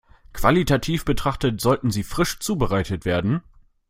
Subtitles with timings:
[0.33, 3.43] Qualitativ betrachtet, sollten sie frisch zubereitet werden.